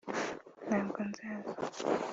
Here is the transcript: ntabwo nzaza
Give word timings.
ntabwo 0.67 0.99
nzaza 1.09 1.51